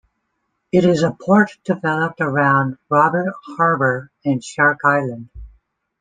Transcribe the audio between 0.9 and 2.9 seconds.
a port developed around